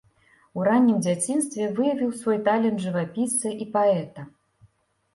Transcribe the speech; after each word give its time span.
У 0.59 0.63
раннім 0.67 0.97
дзяцінстве 1.07 1.69
выявіў 1.81 2.15
свой 2.23 2.39
талент 2.51 2.77
жывапісца 2.89 3.55
і 3.63 3.73
паэта. 3.79 4.21